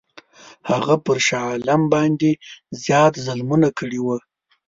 [0.69, 2.31] هغه پر شاه عالم باندي
[2.83, 4.17] زیات ظلمونه کړي وه.